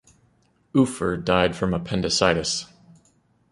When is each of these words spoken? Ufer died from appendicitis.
Ufer 0.73 1.23
died 1.23 1.55
from 1.55 1.75
appendicitis. 1.75 2.65